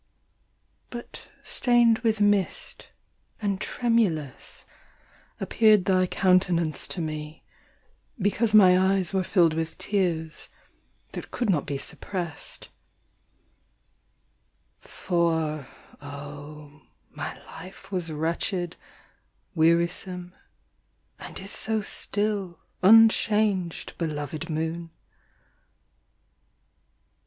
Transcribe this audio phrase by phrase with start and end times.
[0.89, 2.89] But stained with mist,
[3.39, 4.65] and tremulous,
[5.39, 7.43] appeared Thy countenance to me,
[8.19, 10.49] because my eyes Were filled with tears,
[11.11, 12.69] that could not be suppressed;
[14.79, 15.67] For,
[16.01, 16.81] oh,
[17.11, 18.77] my life was wretched,
[19.53, 20.33] wearisome,
[21.19, 24.89] And is so still, unchanged, belovèd moon!